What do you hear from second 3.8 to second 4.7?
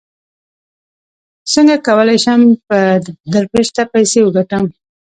پیسې وګټم